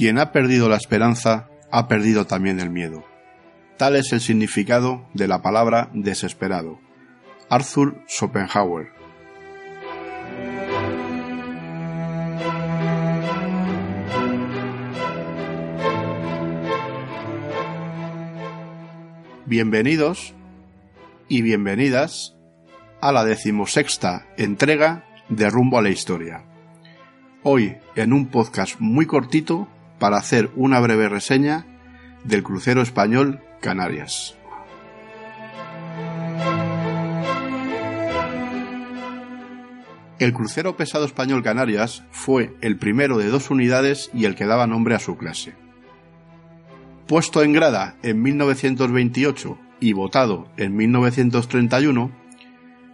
[0.00, 3.04] Quien ha perdido la esperanza ha perdido también el miedo.
[3.76, 6.80] Tal es el significado de la palabra desesperado.
[7.50, 8.92] Arthur Schopenhauer.
[19.44, 20.32] Bienvenidos
[21.28, 22.38] y bienvenidas
[23.02, 26.46] a la decimosexta entrega de Rumbo a la Historia.
[27.42, 29.68] Hoy en un podcast muy cortito
[30.00, 31.66] para hacer una breve reseña
[32.24, 34.36] del crucero español Canarias.
[40.18, 44.66] El crucero pesado español Canarias fue el primero de dos unidades y el que daba
[44.66, 45.54] nombre a su clase.
[47.06, 52.10] Puesto en grada en 1928 y votado en 1931,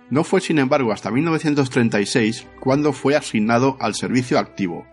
[0.09, 4.87] no fue sin embargo hasta 1936 cuando fue asignado al servicio activo,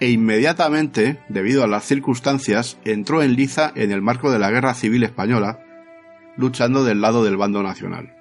[0.00, 4.74] e inmediatamente, debido a las circunstancias, entró en liza en el marco de la Guerra
[4.74, 5.60] Civil Española,
[6.36, 8.14] luchando del lado del bando nacional.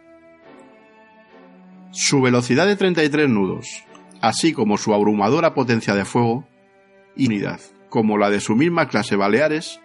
[1.92, 3.84] Su velocidad de 33 nudos,
[4.22, 6.48] así como su abrumadora potencia de fuego
[7.16, 9.80] y unidad, como la de su misma clase Baleares,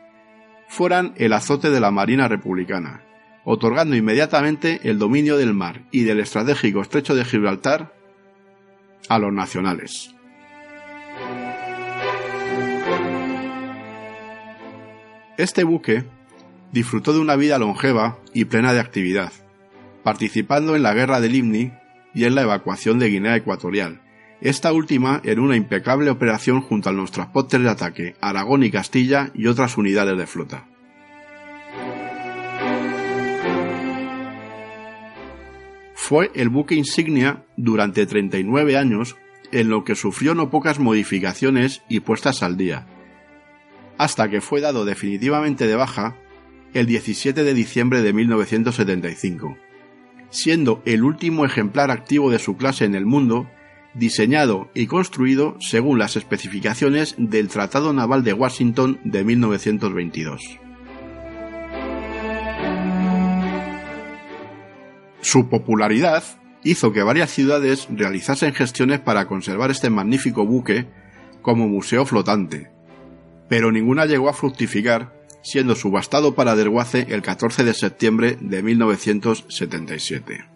[0.69, 3.03] fueran el azote de la Marina Republicana,
[3.45, 7.93] otorgando inmediatamente el dominio del mar y del estratégico estrecho de Gibraltar
[9.09, 10.15] a los nacionales.
[15.43, 16.05] Este buque
[16.71, 19.33] disfrutó de una vida longeva y plena de actividad,
[20.05, 21.73] participando en la guerra del Imni
[22.15, 24.03] y en la evacuación de Guinea Ecuatorial,
[24.41, 29.33] esta última en una impecable operación junto a los transportes de ataque Aragón y Castilla
[29.35, 30.69] y otras unidades de flota.
[35.97, 39.17] Fue el buque insignia durante 39 años
[39.51, 42.87] en lo que sufrió no pocas modificaciones y puestas al día,
[44.03, 46.17] hasta que fue dado definitivamente de baja
[46.75, 49.57] el 17 de diciembre de 1975,
[50.29, 53.49] siendo el último ejemplar activo de su clase en el mundo
[53.95, 60.59] diseñado y construido según las especificaciones del Tratado Naval de Washington de 1922.
[65.21, 66.25] Su popularidad
[66.65, 70.89] hizo que varias ciudades realizasen gestiones para conservar este magnífico buque
[71.41, 72.73] como museo flotante,
[73.53, 80.47] pero ninguna llegó a fructificar, siendo subastado para desguace el 14 de septiembre de 1977.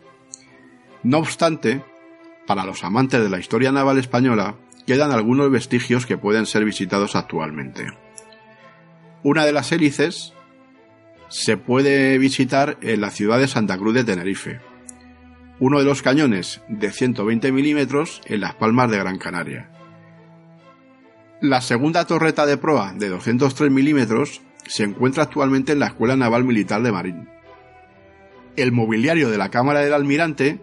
[1.03, 1.85] No obstante,
[2.47, 4.57] para los amantes de la historia naval española,
[4.87, 7.87] quedan algunos vestigios que pueden ser visitados actualmente.
[9.23, 10.33] Una de las hélices
[11.29, 14.61] se puede visitar en la ciudad de Santa Cruz de Tenerife.
[15.61, 19.76] Uno de los cañones de 120 milímetros en las Palmas de Gran Canaria.
[21.49, 26.43] La segunda torreta de proa de 203 milímetros se encuentra actualmente en la Escuela Naval
[26.43, 27.29] Militar de Marín.
[28.57, 30.59] El mobiliario de la Cámara del Almirante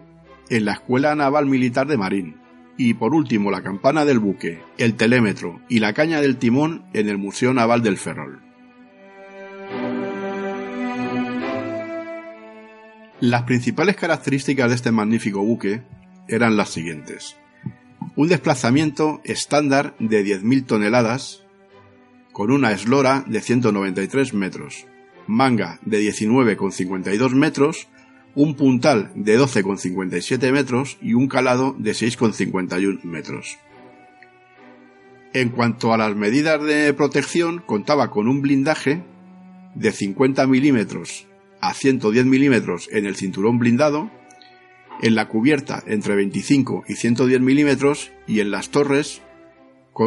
[0.50, 2.36] en la Escuela Naval Militar de Marín.
[2.76, 7.08] Y por último, la campana del buque, el telémetro y la caña del timón en
[7.08, 8.42] el Museo Naval del Ferrol.
[13.20, 15.80] Las principales características de este magnífico buque
[16.28, 17.38] eran las siguientes.
[18.16, 21.42] Un desplazamiento estándar de 10.000 toneladas,
[22.32, 24.86] con una eslora de 193 metros,
[25.26, 27.88] manga de 19,52 metros
[28.34, 33.58] un puntal de 12,57 metros y un calado de 6,51 metros.
[35.32, 39.04] En cuanto a las medidas de protección, contaba con un blindaje
[39.74, 41.26] de 50 milímetros
[41.60, 44.10] a 110 milímetros en el cinturón blindado,
[45.04, 49.20] en la cubierta entre 25 y 110 milímetros y en las torres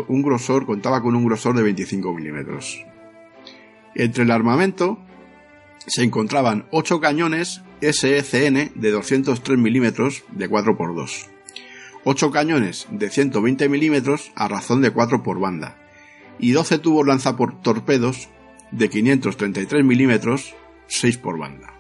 [0.07, 2.83] un grosor contaba con un grosor de 25 milímetros.
[3.93, 4.97] Entre el armamento
[5.85, 11.27] se encontraban 8 cañones SECN de 203 milímetros de 4x2,
[12.03, 15.77] 8 cañones de 120 milímetros a razón de 4 por banda
[16.39, 18.29] y 12 tubos lanzatorpedos
[18.71, 20.55] de 533 milímetros
[20.87, 21.71] 6 por banda.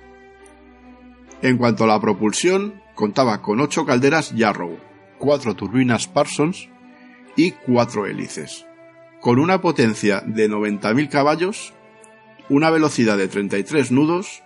[1.41, 4.77] En cuanto a la propulsión, contaba con 8 calderas Yarrow,
[5.19, 6.67] 4 turbinas Parsons
[7.37, 8.65] y 4 hélices,
[9.21, 11.73] con una potencia de 90.000 caballos
[12.49, 14.41] una velocidad de 33 nudos,